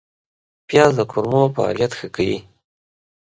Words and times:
پیاز 0.67 0.91
د 0.97 1.01
کولمو 1.11 1.43
فعالیت 1.55 1.91
ښه 1.99 2.07
کوي 2.15 2.37